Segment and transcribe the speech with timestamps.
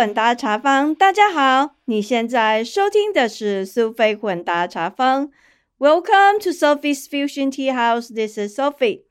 [0.00, 5.30] 混搭茶坊，大家好，你现在收听的是苏菲混搭茶坊。
[5.78, 8.08] Welcome to Sophie's Fusion Tea House.
[8.08, 9.02] This is Sophie.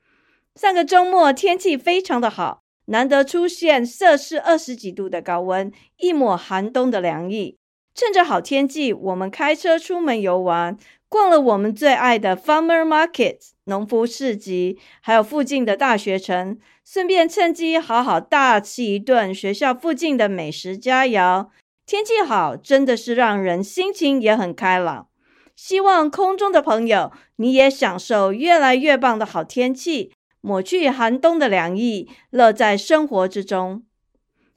[0.55, 7.59] 上个周末天气非常的好，难得出现摄氏二十几度的高温，一抹寒冬的凉意。
[7.93, 10.75] 趁着好天气，我们开车出门游玩，
[11.07, 16.57] 逛了我们最爱的 Farmer Market 农夫市集，还有附近的大学城。
[16.91, 21.49] 顺便趁机好好大吃一顿学校附近的美食佳肴。
[21.85, 25.07] 天气好，真的是让人心情也很开朗。
[25.55, 33.83] 希望空中的朋友，你也享受越来越棒的好天气，抹去寒冬的凉意，乐在生活之中。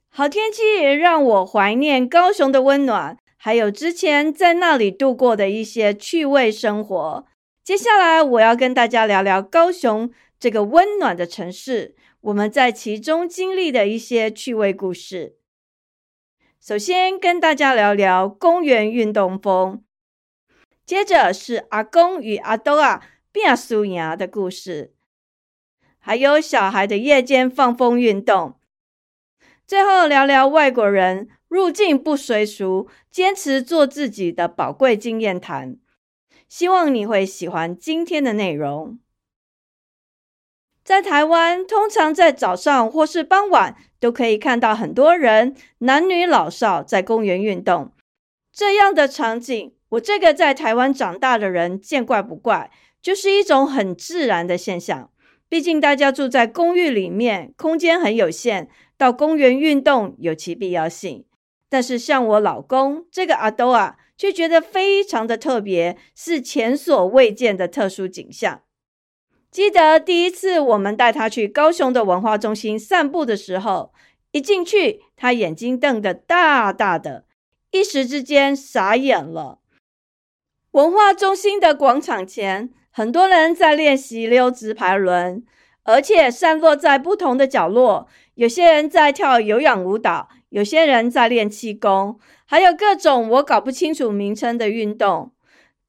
[0.09, 7.27] 好天气让我怀念高雄的温暖，还有之前在那里度过的一些趣味生活。
[7.63, 11.95] 接下来我要跟大家聊聊高雄这个温暖的城市。
[12.23, 15.35] 我们在其中经历的一些趣味故事。
[16.61, 19.83] 首先跟大家聊聊公园运动风，
[20.87, 24.95] 接着是阿公与阿豆啊变输牙的故事，
[25.99, 28.55] 还有小孩的夜间放风运动。
[29.67, 35.77] 最后聊聊外国人入境不随俗，坚持做自己的宝贵经验谈。
[36.49, 39.01] 希望你会喜欢今天的内容。
[40.85, 47.93] 在台湾，通常在早上或是傍晚，都可以看到很多人，男女老少在公园运动。
[48.53, 55.11] 这样的场景，我这个在台湾长大的人见怪不怪，就是一种很自然的现象。
[55.49, 61.25] 毕竟大家住在公寓里面，空间很有限，到公园运动有其必要性。
[61.69, 68.63] 但是像我老公这个阿兜啊，却觉得非常的特别，是前所未见的特殊景象。
[69.53, 73.93] 记得第一次我们带他去高雄的文化中心散步的时候，
[74.31, 77.27] 一进去，他眼睛瞪得大大的，
[77.71, 79.59] 一时之间傻眼了。
[80.71, 85.45] 文化中心的广场前，很多人在练习溜直排轮，
[85.83, 88.09] 而且散落在不同的角落。
[88.37, 95.33] 有些人在跳有氧舞蹈，有些人在练气功，还有各种我搞不清楚名称的运动。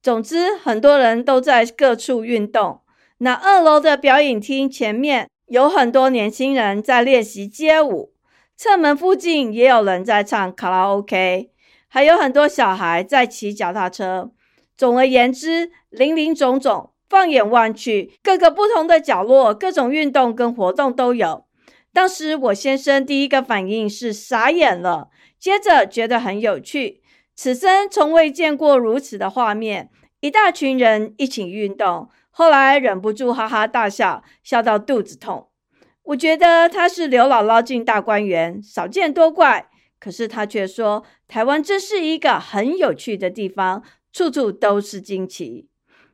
[0.02, 2.82] 总之，很多人都在各处运动。
[3.24, 8.12] 那二楼的表演厅前面有很多年轻人在练习街舞，
[8.58, 11.50] 侧门附近也有人在唱卡拉 OK，
[11.88, 14.32] 还有很多小孩在骑脚踏车。
[14.76, 21.46] 总而言之，林林总总，放眼望去，各个不同的角落，各种运动跟活动都有。
[21.94, 25.08] 当时我先生第一个反应是傻眼了，
[25.40, 27.02] 接着觉得很有趣，
[27.34, 32.10] 此生从未见过如此的画面，一大群人一起运动。
[32.36, 35.50] 后来忍不住哈哈大笑，笑到肚子痛。
[36.02, 39.70] 我觉得他是刘姥姥进大观园，少见多怪。
[40.00, 45.70] 可是他却说，台湾真是一个很有趣的地方，处处都是惊奇，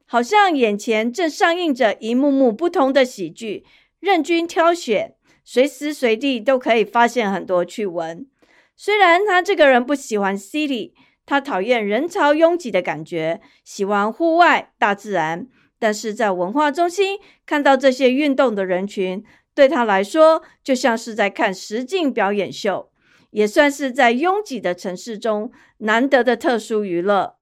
[0.06, 3.66] 好像眼前正上映着一幕幕不同的喜剧，
[4.02, 5.16] 任君挑选，
[5.46, 8.28] 随时随地都可以发现很多趣闻。
[8.76, 10.92] 虽然他这个人不喜欢 city，
[11.26, 15.48] 他讨厌人潮拥挤的感觉，喜欢户外大自然。
[15.80, 19.24] 但是在文化中心看到这些运动的人群，
[19.56, 22.92] 对他来说就像是在看实境表演秀，
[23.32, 27.38] 也算是在拥挤的城市中难得的特殊娱乐。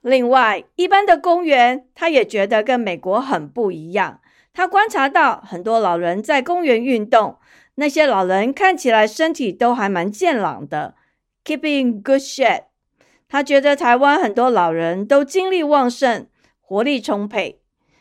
[0.00, 4.20] 另外，一般的公园，他也觉得跟美国很不一样。
[4.52, 7.38] 他观察到很多老人在公园运动，
[7.76, 10.94] 那些老人看起来身体都还蛮健朗的
[11.44, 12.66] ，keeping good shape。
[13.26, 16.28] 他觉得台湾很多老人都精力旺盛。
[16.66, 17.60] 活力充沛，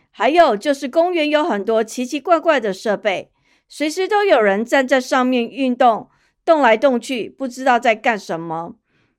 [0.10, 3.30] 还有就是公园有很多奇奇怪怪的设备，
[3.68, 6.10] 随时都有人站在上面运动，
[6.46, 8.76] 动来动去，不知道在干什么。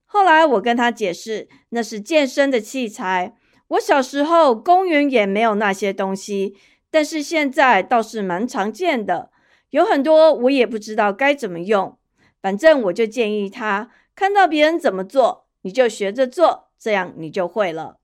[0.06, 3.34] 后来我跟他解释，那是健身的器材。
[3.68, 6.56] 我小时候公园也没有那些东西，
[6.90, 9.30] 但是现在倒是蛮常见的，
[9.70, 11.98] 有很多我也不知道该怎么用。
[12.40, 17.96] 反正我就建议他，看到别人怎么做，你就学着做，这样你就会了。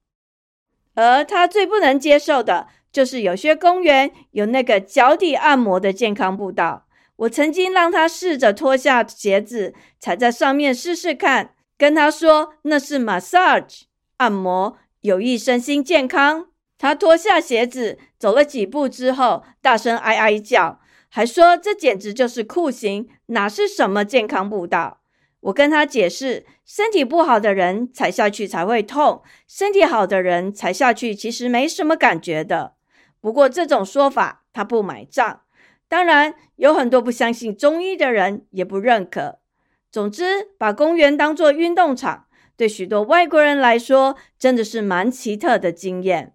[0.95, 6.87] 而他最不能接受的就是有些公园有那个脚底按摩的健康步道。
[7.17, 13.83] 我曾经让他试着脱下鞋子踩在上面试试看，跟他说那是 massage
[14.17, 16.47] 按摩，有益身心健康。
[16.79, 25.00] 他脱下鞋子走了几步之后，大声哀哀叫，还说这简直就是酷刑，哪是什么健康步道。
[25.41, 32.75] 我跟他解释，身体不好的人踩下去才会痛，身体好的人踩下去其实没什么感觉的。
[33.21, 35.43] 不过这种说法他不买账，
[35.89, 39.39] 当然有很多不相信中医的人也不认可。
[39.91, 42.27] 总之，把公园当作运动场，
[42.57, 46.35] 对许多外国人来说，真的是蛮奇特的经验。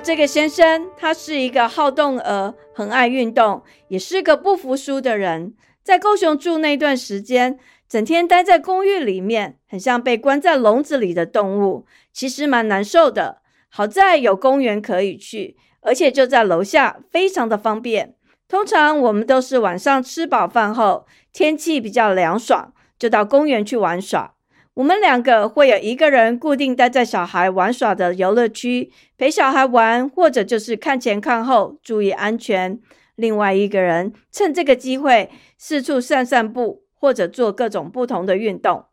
[0.00, 5.54] 这个先生，他是一个好动儿，很爱运动，也是个不服输的人。
[5.82, 7.58] 在高雄住那段时间，
[7.88, 13.42] 整天待在公寓里面，很像被关在笼子里的动物，其实蛮难受的。
[13.68, 18.14] 好在有公园可以去，而且就在楼下，非常的方便。
[18.46, 24.34] 通常我们都是晚上吃饱饭后，天气比较凉爽，就到公园去玩耍。
[24.78, 32.78] 我们两个会有一个人固定待在小孩玩耍的游乐区，陪小孩玩，或者就是看前看后，注意安全。
[33.16, 38.84] 另外一个人趁这个机会四处散散步，或者做各种不同的运动。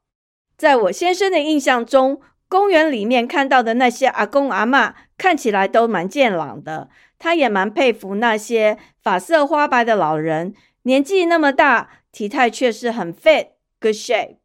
[0.57, 6.89] 在我先生的印象中，公园里面看到的那些阿公阿妈看起来都蛮健朗的，
[7.19, 14.37] 他也蛮佩服那些发色花白的老人，年纪那么大，体态却是很 fit，good shape。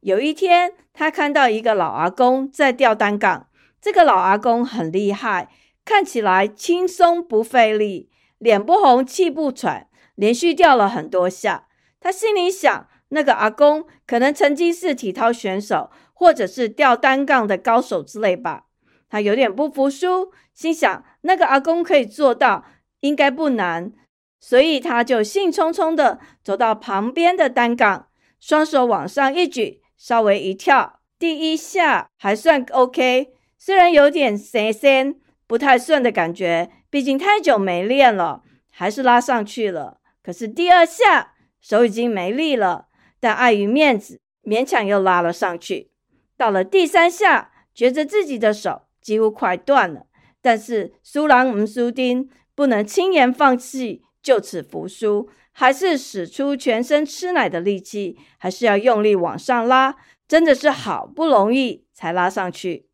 [0.00, 3.48] 有一天，他看到一个老阿公在吊单杠。
[3.82, 5.50] 这个老阿公很厉害，
[5.84, 11.66] 看起来轻松不费力，脸不红气不喘，连续吊了很多下。
[12.00, 18.64] 他心里想，那个阿公可能曾经是体操选手，或者是吊单杠的高手之类吧。
[19.10, 22.64] 他有点不服输，心想那个阿公可以做到，
[23.00, 23.92] 应该不难，
[24.38, 28.08] 所以他就兴冲冲地走到旁边的单杠，
[28.38, 29.82] 双手往上一举。
[30.00, 35.14] 稍微一跳，第一下还算 OK，虽然有点神仙
[35.46, 39.98] 不太顺的感觉，毕竟太久没练了，还是拉上去了。
[40.22, 42.86] 可是第二下手已经没力了，
[43.20, 45.90] 但碍于面子，勉强又拉了上去。
[46.34, 50.06] 到了第三下，觉得自己的手几乎快断了，
[50.40, 55.28] 但是苏朗唔苏丁不能轻言放弃，就此服输。
[55.52, 59.96] 还是使出全身吃奶的力气，还是要用力往上拉，
[60.28, 62.86] 真的是好不容易才拉上去。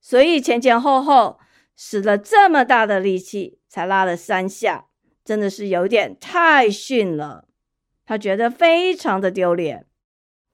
[0.00, 1.38] 所以前前后后
[1.76, 4.86] 使了这么大的力气，才拉了三下，
[5.22, 7.46] 真的是有点太逊了。
[8.06, 9.86] 他觉得非常的丢脸。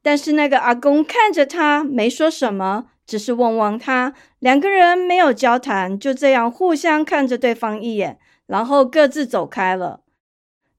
[0.02, 4.14] 但是那个阿公看着他，没说什么，只是望望他。
[4.40, 8.18] 两个人没有交谈，就这样互相看着对方一眼，
[8.52, 10.02] 然后各自走开了。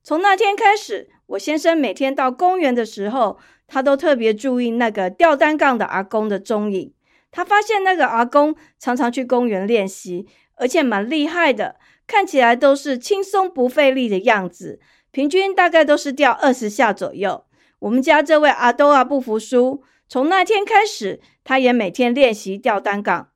[0.04, 6.94] 从那天开始，我先生每天到公园的时候，他都特别注意那个吊单杠的阿公的踪影。
[7.32, 10.28] 他发现那个阿公常常去公园练习，
[10.58, 14.80] 而且蛮厉害的，看起来都是轻松不费力的样子，
[15.10, 17.46] 平均大概都是吊二十下左右。
[17.80, 23.30] 我们家这位阿兜啊不服输，从那天开始，他也每天练习吊单杠。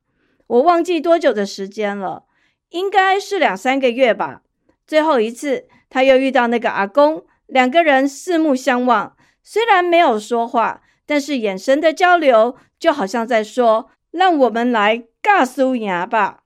[0.46, 2.26] 我忘记多久的时间了，
[2.70, 4.42] 应该是两三个月吧。
[4.86, 5.68] 最后一次。
[5.90, 16.42] 他又遇到那个阿公，两个人四目相望，虽然没有说话，但是眼神的交流就好像在说：“让我们来尬苏牙吧。”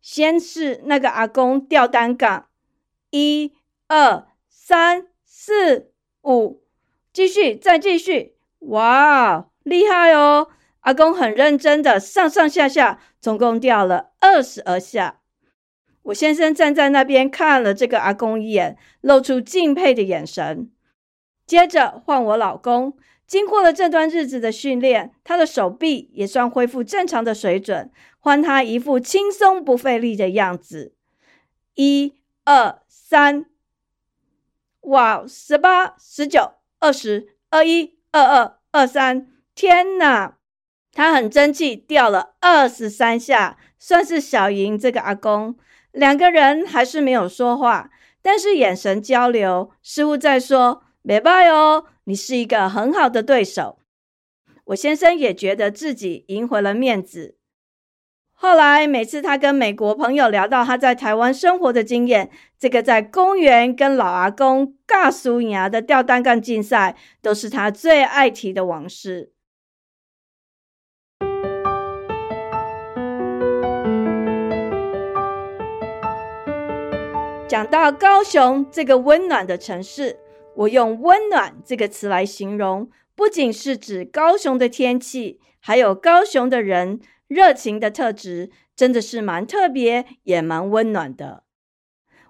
[0.00, 2.46] 先是那个阿公吊单杠，
[3.10, 3.52] 一、
[3.86, 5.92] 二、三、四、
[6.22, 6.62] 五，
[7.12, 10.48] 继续，再继续，哇，厉害哦！
[10.80, 15.20] 阿公很认真的上上下下，总共吊了二十二下。
[16.06, 20.70] 我先生站在那边看了这个阿公一眼，露出敬佩的眼神。
[21.46, 22.96] 接着换我老公，
[23.26, 30.94] 经过了这段日子的训练，他的手臂也算恢复正常的水准，换他一副轻松不费力的样子。
[31.74, 33.46] 一、二、三，
[34.82, 40.36] 哇，十八、十九、二十、二一、二二、二三，天哪！
[40.92, 45.56] 他很争气，掉了二十三下，算是小赢这个阿公。
[45.96, 53.78] 两个人还是没有说话，但是眼神交流，似乎在说“没拜哦，你是一个很好的对手。”
[54.66, 57.38] 我先生也觉得自己赢回了面子。
[58.34, 69.32] 后来每次他跟美国朋友聊到他在台湾生活的经验，这个在公园跟老阿公尬输牙的吊单杠竞赛，都是他最爱提的往事。
[77.48, 80.18] 讲到高雄这个温暖的城市，
[80.56, 86.98] 我用“温暖”这个词来形容，不仅是指高雄的天气，还有高雄的人
[87.28, 91.44] 热情的特质，真的是蛮特别，也蛮温暖的。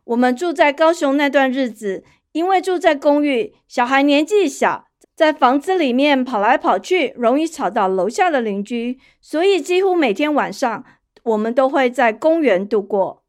[0.04, 10.84] 我们住在高雄那段日子，因为住在公寓，小孩年纪小，在房子里面跑来跑去，容易吵到楼下的邻居，所以几乎每天晚上，
[11.22, 13.22] 我们都会在公园度过。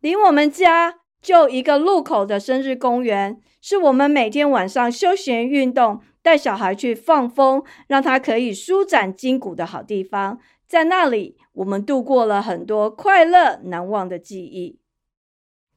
[0.00, 10.38] 离我们家就一个路口的生日公园，是我们每天晚上休闲运动、带小孩去放风，让他可以舒展筋骨的好地方。
[10.66, 14.78] 在那里，我们度过了很多快乐难忘的记忆。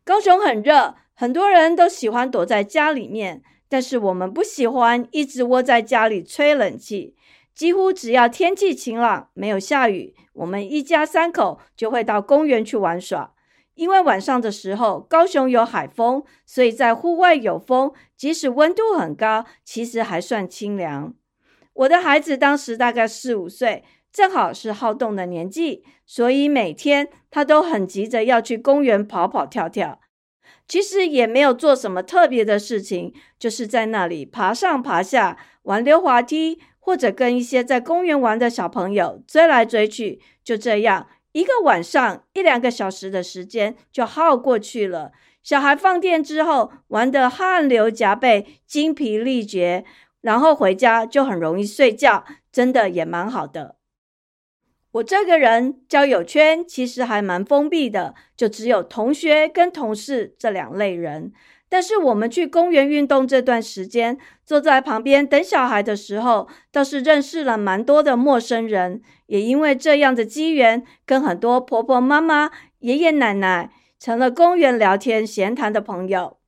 [0.03, 7.15] 高雄很热，很多人都喜欢躲在家里面，但是我们不喜欢一直窝在家里吹冷气。
[7.53, 13.33] 几乎只要天气晴朗，没有下雨，我们一家三口就会到公园去玩耍。
[13.81, 21.15] 因为晚上的时候，高雄有海风，所以在户外有风，即使温度很高，其实还算清凉。
[21.73, 23.83] 我的孩子当时大概四五岁，
[24.13, 30.00] 正好是好动的年纪，所以每天他都很急着要去公园跑跑跳跳。
[30.67, 36.59] 其实也没有做什么特别的事情，就是在那里爬上爬下，玩溜滑梯。
[36.83, 45.11] 或者跟一些在公园玩的小朋友追来追去，就这样一个晚上一两个小时的时间就耗过去了。
[45.41, 49.85] 小孩放电之后玩得汗流浃背、精疲力竭，
[50.21, 53.77] 然后回家就很容易睡觉，真的也蛮好的。
[54.91, 61.31] 我这个人交友圈其实还蛮封闭的，就只有同学跟同事这两类人。
[61.71, 69.01] 但是我们去公园运动这段时间，坐在旁边等小孩的时候，倒是认识了蛮多的陌生人。
[69.27, 76.39] 也因为这样的机缘，跟很多婆婆妈妈、爷爷奶奶成了公园聊天闲谈的朋友。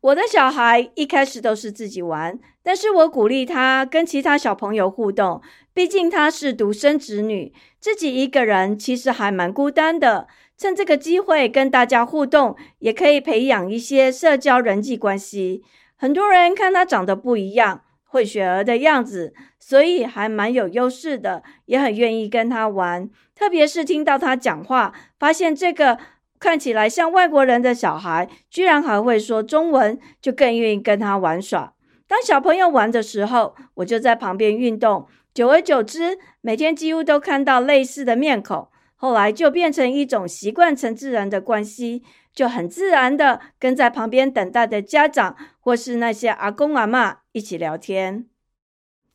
[0.00, 5.42] 我的小孩一开始都是自己玩，但是我鼓励他跟其他小朋友互动，
[5.74, 10.26] 毕竟他是独生子女，自己一个人其实还蛮孤单的。
[10.62, 15.64] 趁这个机会跟大家互动，也可以培养一些社交人际关系。
[15.96, 23.10] 很多人看他长得不一样，混血儿的样子，所以还蛮有优势的，也很愿意跟他玩。
[23.34, 25.98] 特别是听到他讲话，发现这个
[26.38, 31.72] 看起来像外国人的小孩，居然还会说中文，就更愿意跟他玩耍。
[32.06, 35.08] 当小朋友玩的时候，我就在旁边运动。
[35.34, 38.68] 久而久之，每天几乎都看到类似的面孔。
[39.02, 48.26] 后来就变成一种习惯成自然的关系，就很自然的跟在旁边等待的家长或是那些阿公阿妈一起聊天。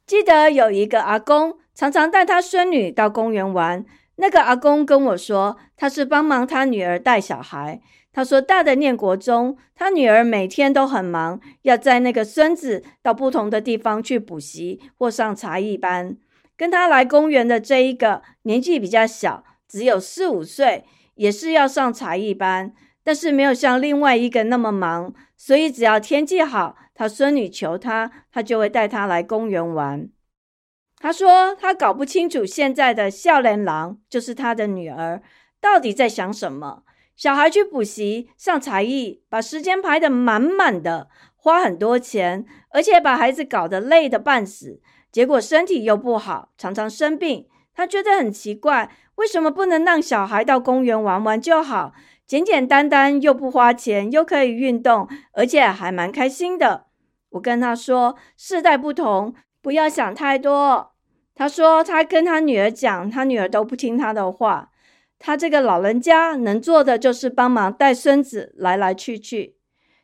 [0.05, 3.85] 记得有一个阿公常常带他孙女到公园玩，
[4.17, 7.79] 那个阿公跟我说，他是帮忙他女儿带小孩。
[8.11, 16.17] 他说大的念国中，他女儿每天都很忙，要在那个孙子到不同的地方去补习或上茶艺班。
[16.57, 19.45] 跟他来公园的这一个年纪比较小。
[19.67, 30.09] 只有四五岁，也是要上才艺班，但是没有像另外一个那么忙，所以只要天气好，他孙女求他，他就会带他来公园玩。
[30.99, 35.21] 他说他搞不清楚现在的笑脸郎，就是他的女儿，
[35.61, 36.83] 到底在想什么。
[37.15, 44.79] 小孩去补习上才艺，把时间排得满满的，花很多钱，而且把孩子搞得累得半死，
[45.11, 47.47] 结果身体又不好，常常生病。
[47.77, 48.89] 他觉得很奇怪。
[49.15, 51.93] 为什么不能让小孩到公园玩玩就好？
[52.25, 56.87] 简简单单又不花钱，又可以运动，而且还蛮开心的。
[57.29, 60.93] 我跟他说，世代不同，不要想太多。
[61.35, 64.71] 他说他跟他女儿讲，他女儿都不听他的话。
[65.19, 69.55] 他这个老人家能做的就是帮忙带孙子来来去去。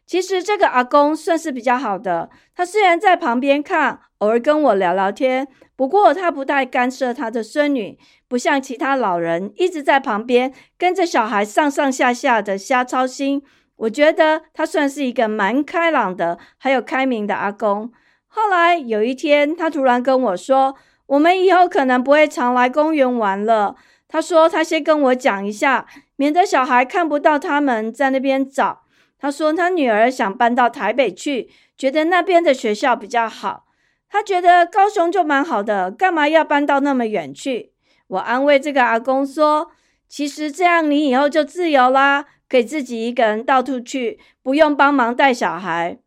[0.05, 7.99] 其实这个阿公算是比较好的，他虽然在旁边看，偶尔跟我聊聊天，不过他不太干涉他的孙女。
[8.29, 13.43] 不像其他老人一直在旁边跟着小孩上上下下的瞎操心，
[13.75, 17.91] 我觉得他算是一个蛮开朗的，还有开明的阿公。
[18.27, 20.75] 后来有一天，他突然跟我说
[21.07, 23.75] ：“我们以后可能不会常来公园玩了。”
[24.07, 28.83] 他说他先跟我讲一下，免得小孩看不到他们在那边找。
[29.19, 33.65] 他说他女儿想搬到台北去，觉得那边的学校比较好。
[34.13, 37.71] 他觉得高雄就蛮好的，干嘛要搬到那么远去？
[38.05, 39.71] 我安慰这个阿公说
[40.07, 45.97] ：“其实这样你以后就自由啦，可以自己一个人到处去，不用帮忙带小孩。”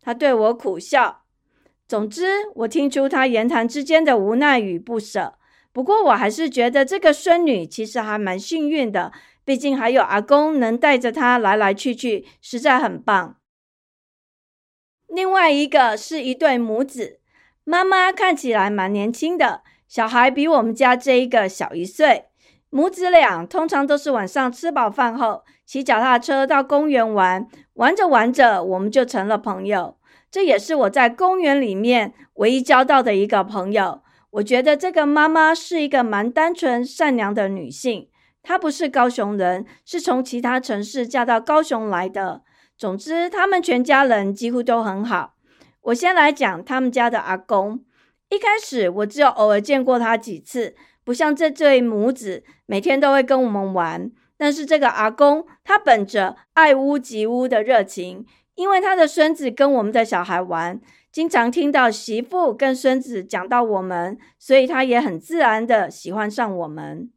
[0.00, 1.24] 他对我苦笑。
[1.86, 5.34] 总之，我听出他言谈之间的无奈与不舍。
[5.70, 9.12] 不过，我还是觉得这个孙女其实还蛮幸运的，
[9.44, 13.36] 毕竟还有阿公能带着她来来去去，实在很棒。
[15.08, 17.18] 另外一个是一对母子，
[17.64, 19.62] 妈妈看起来蛮年轻的。
[19.88, 22.26] 小孩比我们家这一个小一岁，
[22.68, 29.96] 母子俩通常都是晚上吃饱饭后骑脚踏车到公园玩，玩着玩着我们就成了朋友。
[30.30, 34.02] 这也是我在公园里面唯一交到的一个朋友。
[34.32, 38.10] 我觉得这个妈妈是一个蛮单纯善良的女性。
[38.42, 42.42] 她不是高雄人，是从其他城市嫁到高雄来的。
[42.78, 45.34] 总之，他们全家人几乎都很好。
[45.82, 47.84] 我先来讲他们家的阿公。
[48.30, 54.12] 一开始我只有偶尔见过他几次，不像这对母子每天都会跟我们玩。
[54.36, 60.80] 但是这个阿公，他本着爱屋及乌的热情，因为他的孙子跟我们的小孩玩，
[61.10, 67.10] 经常听到媳妇跟孙子讲到我们，所以他也很自然的喜欢上我们。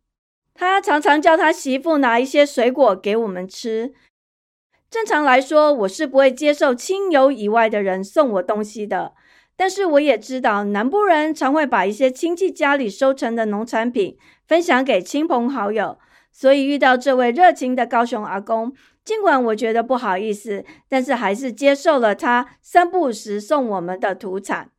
[0.55, 3.93] 他常常叫他媳妇拿一些水果给我们吃。
[4.91, 9.13] 正常来说，我是不会接受亲友以外的人送我东西的。
[9.55, 15.97] 但是我也知道，南部人常会把一些亲戚家里收成的农产品分享给亲朋好友。
[16.29, 18.73] 所以遇到这位热情的高雄阿公，
[19.05, 24.71] 尽管我觉得不好意思，但是还是接受了他三不五时送我们的土产。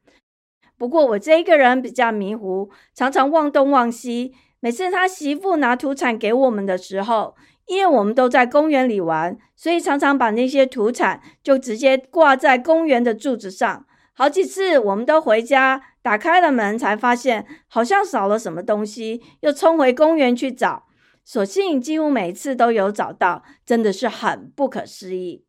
[0.77, 4.35] 不过我这一个人比较迷糊，常常忘东忘西。
[4.61, 7.35] 每次他媳妇拿土产给我们的时候，
[7.67, 13.87] 因为我们都在公园里玩，所以常常把那些土产就直接挂在公园的柱子上。
[14.15, 20.85] 好几次我们都回家，打开了门才发现好像少了什么东西，又冲回公园去找。
[21.25, 25.45] 所幸几乎每次都有找到，真的是很不可思议。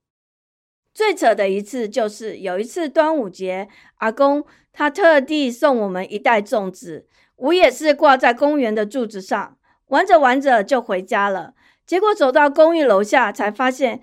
[0.93, 11.55] 最扯的一次就是有一次端午节，阿公他特地送我们一袋粽子，我也是挂在公园的柱子上，玩着玩着就回家了。
[11.85, 14.01] 结果走到公寓楼下，才发现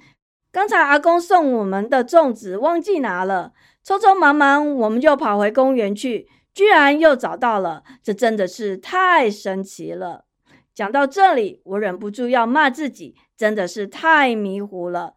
[0.52, 3.52] 刚才阿公送我们的粽子忘记拿了。
[3.84, 10.26] 匆匆忙忙，我们就跑回公园去，居然又找到了，这真的是太神奇了。
[10.75, 15.14] 讲到这里，我忍不住要骂自己，真的是太迷糊了。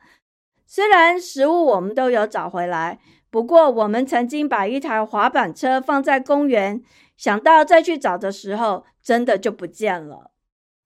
[0.66, 3.00] 虽然食物我们都有找回来，
[3.30, 6.82] 不过我们曾经把一台滑板车放在公园，
[7.16, 10.33] 想到再去找的时候，真的就不见了。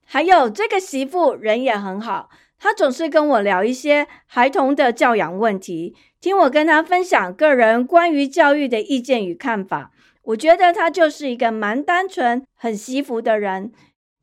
[0.09, 9.91] 还有这个媳妇人也很好，她总是跟我聊一些孩童的教养问题，听我跟她分享个人关于教育的意见与看法。
[10.23, 13.73] 我觉得她就是一个蛮单纯、很惜福的人。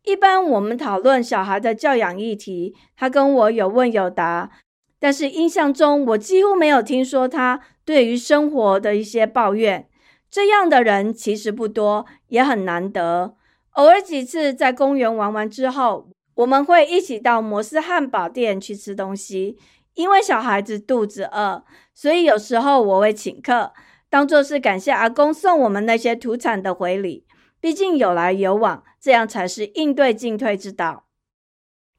[0.04, 4.50] 一般我们讨论小孩的教养议题，她跟我有问有答，
[4.98, 9.86] 但是印象中我几乎没有听说她对于生活的一些抱怨。
[10.30, 13.36] 这样的人其实不多，也很难得。
[13.74, 19.56] 偶尔几次在公园玩完之后，我们会一起到摩斯汉堡店去吃东西。
[19.94, 23.72] 因为小孩子肚子饿，所以有时候我会请客，
[24.10, 27.24] 当做是感谢阿公送我们那些土产的回礼。
[27.60, 31.04] 毕竟有来有往，这样才是应对进退之道。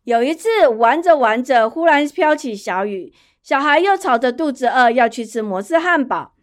[0.03, 6.33] 有一次玩着玩着，忽然飘起小雨，小孩又吵着肚子饿要去吃摩斯汉堡。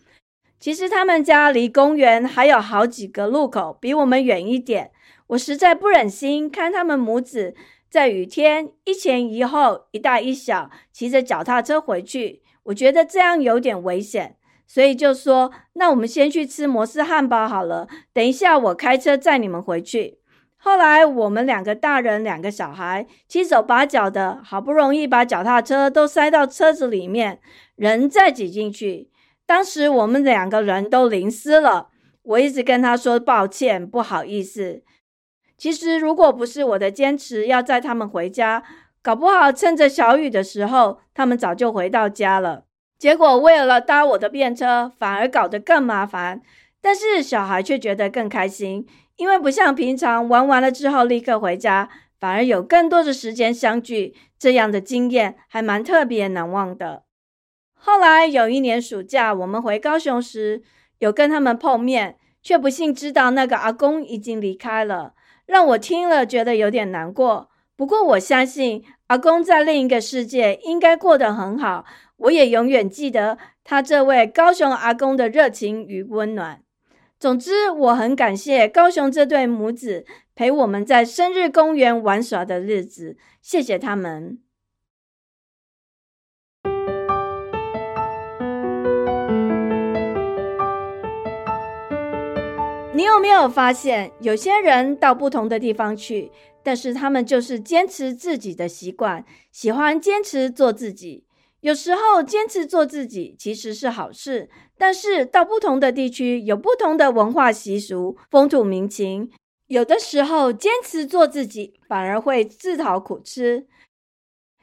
[0.58, 4.90] 其实他们家离公园还有好几个路口，比我们远一点。
[5.32, 7.54] 我实在不忍心看他们母子
[7.88, 20.18] 在雨天一前一后、一大一小骑着脚踏车回去，我觉得这样有点危险，所以就说：“那我们先去吃摩斯汉堡好了，等一下我开车载你们回去。”
[20.58, 27.40] 后来我们两个大人、两个小孩七手八脚的，好不容易把脚踏车都塞到车子里面，
[27.76, 29.08] 人再挤进去。
[29.46, 31.88] 当时我们两个人都淋湿了，
[32.22, 34.82] 我一直跟他说抱歉，不好意思。
[35.62, 38.64] 其实，如果不是我的坚持要载他们回家，
[39.00, 42.64] 搞不好趁着小雨的时候，他们早就回到家了。
[42.98, 46.42] 结果为了搭我的便车，反而搞得更麻烦。
[46.80, 54.16] 但是小孩却觉得更开心，因为不像平常玩完了之后立刻回家，反而有更多的时间相聚。
[54.36, 57.04] 这样的经验还蛮特别难忘的。
[57.74, 60.64] 后来有一年暑假，我们回高雄时，
[60.98, 65.14] 有跟他们碰面，却不幸知道那个阿公已经离开了。
[65.46, 71.84] 让我听了觉得有点难过，不过我相信阿公在另一个世界应该过得很好。
[72.16, 76.62] 我也永远记得他这位高雄阿公的热情与温暖。
[77.18, 84.41] 总之，我很感谢高雄这对母子陪我们在生日公园玩耍的日子，谢谢他们。
[92.94, 96.30] 你有没有发现，有些人到不同的地方去，
[96.62, 101.24] 但是他们就是坚持自己的习惯，喜欢坚持做自己。
[101.60, 109.30] 有时候坚持做自己其实是好事，但是到不同的地区有不同的文化习俗、风土民情，
[109.68, 113.66] 有的时候坚持做自己反而会自讨苦吃。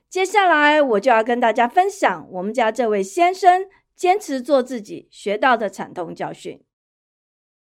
[0.08, 3.66] 接下来我就要跟大家分享我们家这位先生
[3.96, 6.62] 坚持做自己学到的惨痛教训。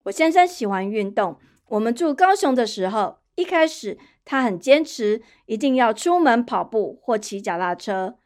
[0.05, 1.37] 我先生喜欢运动。
[1.67, 8.17] 我们住高雄的时候，一开始他很坚持，一定要出门跑步或骑脚踏车。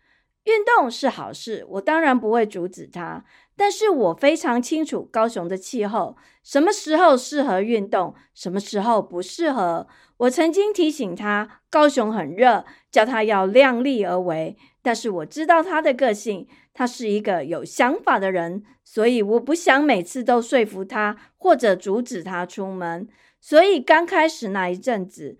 [0.43, 3.23] 运动是好事，我当然不会阻止他。
[3.55, 9.87] 但是我非常清楚高雄的气候，什么时候适合运动，什么时候不适合。
[10.17, 14.57] 我曾经提醒他，高雄很热，叫他要量力而为。
[14.81, 16.47] 但是我知道他的个性，
[16.79, 23.05] 他是一个有想法的人，所以我不想每次都说服他或者阻止他出门。
[23.41, 25.37] 所以刚开始那一阵子，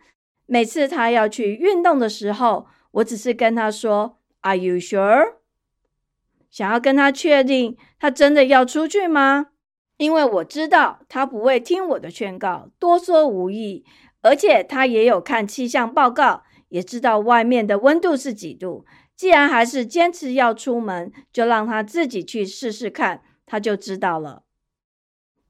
[0.48, 5.36] 每次他要去运动的时候，我只是跟他说：“Are you sure？”
[6.52, 9.52] 想要跟他确定，他真的要出去吗？
[9.96, 13.86] 因为我知道他不会听我的劝告，多说无益。
[14.22, 18.86] 而且他也有看气象报告，也知道外面的温度是几度。
[19.20, 24.44] 既然还是坚持要出门，就让他自己去试试看，他就知道了。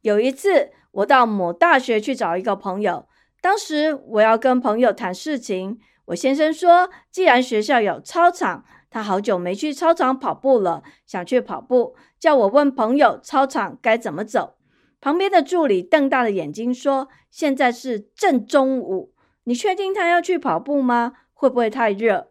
[0.02, 3.08] 有一次，我到某大学去找一个朋友，
[3.44, 5.78] 当时我要跟朋友谈事情。
[6.06, 8.66] 我先生说，既然学校有操场。
[8.90, 14.56] 他好久没去操场跑步了，想去跑步，叫我问朋友操场该怎么走。
[15.00, 21.14] 旁边的助理瞪大了眼睛说：“现在是正中午，你确定他要去跑步吗？
[21.36, 22.29] 会不会太热？”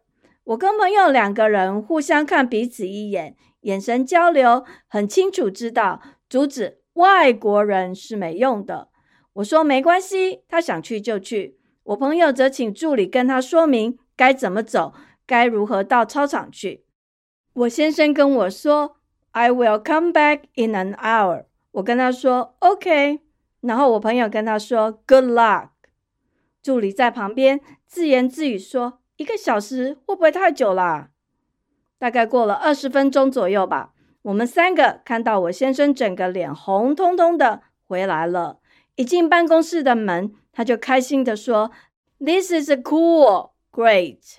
[0.49, 8.89] 我跟朋友两个人互相看彼此一眼，眼神交流，很清楚知道阻止外国人是没用的。
[9.35, 11.59] 我说没关系，他想去就去。
[11.83, 14.95] 我朋友则请助理跟他说明该怎么走。
[15.27, 16.87] 该如何到操场去？
[17.53, 18.97] 我先生跟我说
[19.33, 23.21] ：“I will come back in an hour。”我跟他说：“OK。”
[23.61, 25.69] 然后我朋友跟他说：“Good luck。”
[26.63, 31.11] 助理在旁边自言自语说：“一个小时会不会太久啦？”
[32.01, 33.93] 大概过了二十分钟左右吧。
[34.23, 38.59] 我们三个看到我先生整个脸红彤彤的回来了。
[38.97, 41.71] 一进办公室的门，他就开心的说
[42.19, 44.39] ：“This is cool, great。”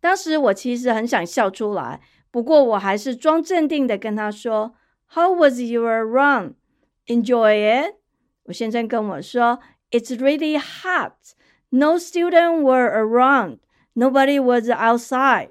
[0.00, 4.74] 当时我其实很想笑出来，不过我还是装镇定的跟他说
[5.14, 6.54] ：“How was your run?
[7.06, 7.94] Enjoy it?”
[8.44, 11.34] 我先生跟我说：“It's really hot.
[11.70, 13.58] No student were around.
[13.96, 15.48] Nobody was outside.”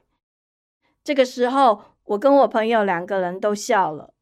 [1.03, 4.13] 这个时候，我跟我朋友两个人都笑了。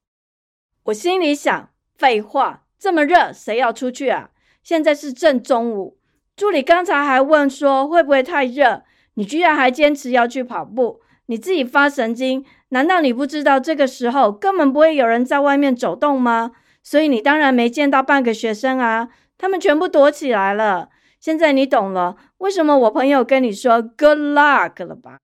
[0.85, 4.31] 我心里想：废话，这么热，谁要出去啊？
[4.63, 5.97] 现在是正中午。
[6.35, 8.83] 助理刚才还问说会不会太热。
[9.15, 12.43] 你居然还坚持要去跑步，你自己发神经？
[12.69, 16.53] 难道你不知道这个时候根本不会有人在外面走动吗？
[16.81, 20.89] 所以你当然没见到半个学生啊，他们全部躲起来了。
[21.23, 25.19] 现在你懂了为什么我朋友跟你说 “good luck” 了吧？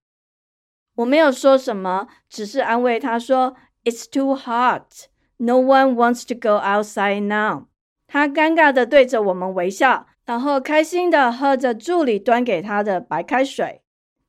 [0.94, 7.66] 我没有说什么，只是安慰他说 “It's too hot, no one wants to go outside now。”
[8.08, 10.06] 他尴尬的对着我们微笑。
[10.24, 13.82] 然后开心的喝着助理端给他的白开水，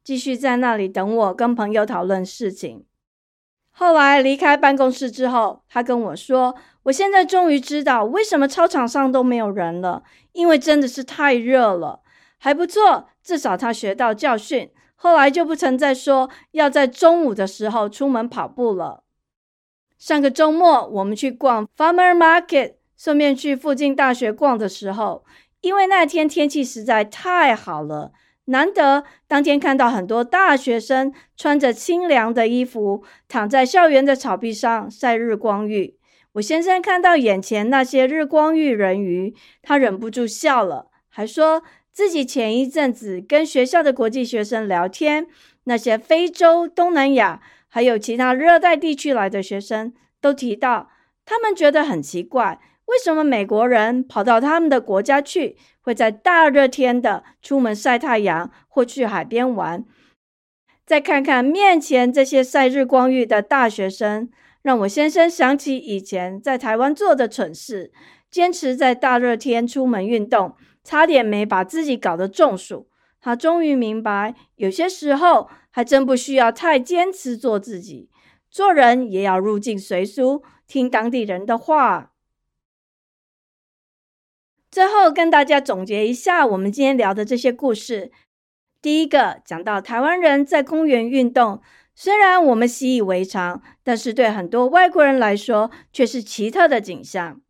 [0.04, 2.84] 继续在那里等我跟朋友讨论事情。
[3.72, 10.04] 后来离开办公室之后，他跟我说：“我现在终于知道为什么操场上都没有人了，
[10.34, 12.02] 因为真的是太热了。”
[12.38, 19.04] 还不错，至少他学到教训，后来就不曾再说要在中午的时候出门跑步了。
[19.98, 25.24] 上个周末我们去逛 Farmer Market，顺便去附近大学逛的时候。
[25.62, 28.12] 因为那天天气实在太好了，
[28.46, 35.98] 难得当天看到很多大学生穿着清凉的衣服，躺在校园的草地上晒日光浴。
[36.34, 45.28] 我先生看到眼前那些日光浴人鱼，他忍不住笑了，还说自己前一阵子跟学校的国际学生聊天，
[45.66, 50.90] 那些非洲、东南亚还有其他热带地区来的学生都提到，
[51.26, 52.60] 他们觉得很奇怪。
[52.92, 59.86] 为什么美国人跑到他们的国家去，会在大热天的出门晒太阳或去海边玩？
[60.86, 64.30] 再看看面前这些晒日光浴的大学生，
[64.62, 67.94] 让我先生想起以前在台湾做的蠢事：
[68.30, 72.90] 坚持在大热天出门运动，差点没把自己搞得中暑。
[73.22, 78.10] 他终于明白，有些时候还真不需要太坚持做自己，
[78.50, 82.11] 做人也要入境随俗，听当地人的话。
[84.72, 88.10] 最后跟大家总结一下，我们今天聊的这些故事。
[88.82, 91.62] 第一个讲到台湾人在公园运动，
[91.94, 97.42] 虽然我们习以为常，但是对很多外国人来说却是奇特的景象。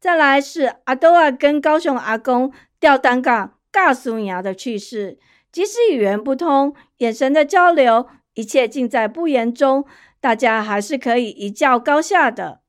[0.00, 5.18] 再来是阿多啊跟高雄阿公吊单杠尬苏牙的趣事，
[5.52, 9.84] 即使语言不通，眼神的交流，一切尽在不言中，
[10.22, 12.61] 大家还是可以一较高下的。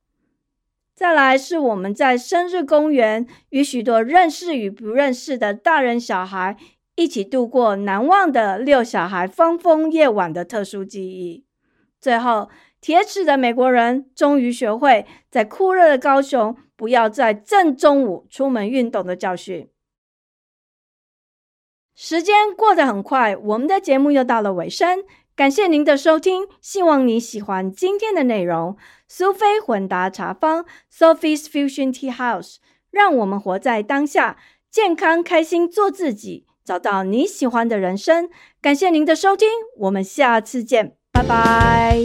[0.95, 6.55] 再来是我们在生日公园与许多认识与不认识的大人小孩
[6.95, 11.43] 一起度过难忘的六小孩疯疯夜晚的特殊记忆。
[11.99, 19.67] 最后，铁齿的美国人终于学会在酷热的高雄不要在正中午出门运动的教训。
[21.95, 25.03] 时间过得很快，我们的节目又到了尾声。
[25.35, 28.77] 感谢您的收听，希望你喜欢今天的内容。
[29.15, 32.55] 苏菲混搭茶坊 （Sophie's Fusion Tea House），
[32.89, 34.37] 让我们活在当下，
[34.71, 38.27] 健康开心做自己，找到你喜欢的人生。
[38.59, 39.47] 感谢您的收听，
[39.77, 42.01] 我们下次见，拜拜。